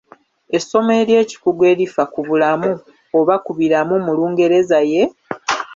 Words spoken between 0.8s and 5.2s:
ery’ekikugu erifa ku bulamu oba ku biramu mu Lungereza ye?